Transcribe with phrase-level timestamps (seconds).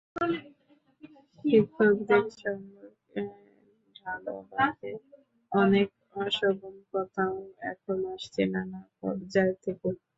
[1.45, 3.21] শিক্ষকদের সম্পর্কে
[3.95, 4.91] ঢালাওভাবে
[5.51, 5.87] অনেক
[6.17, 7.35] অশোভন কথাও
[7.71, 9.89] এখন আসছে নানা পর্যায় থেকে।